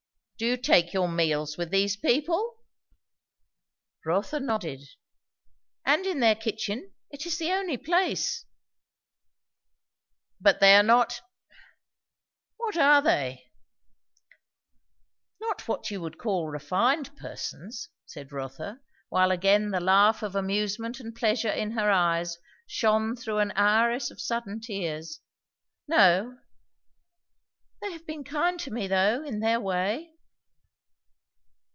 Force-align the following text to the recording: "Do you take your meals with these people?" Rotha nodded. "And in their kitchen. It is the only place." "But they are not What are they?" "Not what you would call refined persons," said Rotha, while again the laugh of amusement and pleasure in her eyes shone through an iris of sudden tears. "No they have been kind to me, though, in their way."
"Do 0.39 0.47
you 0.47 0.57
take 0.57 0.91
your 0.91 1.07
meals 1.07 1.55
with 1.55 1.69
these 1.69 1.95
people?" 1.95 2.63
Rotha 4.03 4.39
nodded. 4.39 4.81
"And 5.85 6.03
in 6.03 6.19
their 6.19 6.33
kitchen. 6.35 6.93
It 7.11 7.27
is 7.27 7.37
the 7.37 7.51
only 7.51 7.77
place." 7.77 8.47
"But 10.39 10.59
they 10.59 10.75
are 10.75 10.81
not 10.81 11.21
What 12.57 12.75
are 12.75 13.03
they?" 13.03 13.51
"Not 15.39 15.67
what 15.67 15.91
you 15.91 16.01
would 16.01 16.17
call 16.17 16.47
refined 16.47 17.15
persons," 17.17 17.89
said 18.07 18.31
Rotha, 18.31 18.81
while 19.09 19.29
again 19.29 19.69
the 19.69 19.79
laugh 19.79 20.23
of 20.23 20.35
amusement 20.35 20.99
and 20.99 21.15
pleasure 21.15 21.51
in 21.51 21.73
her 21.73 21.91
eyes 21.91 22.39
shone 22.65 23.15
through 23.15 23.37
an 23.37 23.51
iris 23.51 24.09
of 24.09 24.19
sudden 24.19 24.59
tears. 24.59 25.19
"No 25.87 26.39
they 27.79 27.91
have 27.91 28.07
been 28.07 28.23
kind 28.23 28.59
to 28.61 28.71
me, 28.71 28.87
though, 28.87 29.23
in 29.23 29.39
their 29.39 29.59
way." 29.61 30.07